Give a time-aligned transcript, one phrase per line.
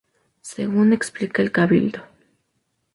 [0.41, 2.01] Según explica el Cabildo.